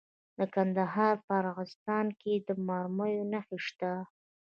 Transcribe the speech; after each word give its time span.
د 0.37 0.39
کندهار 0.55 1.15
په 1.25 1.33
ارغستان 1.41 2.05
کې 2.21 2.33
د 2.47 2.49
مرمرو 2.67 3.23
نښې 3.31 3.59
شته. 3.67 3.93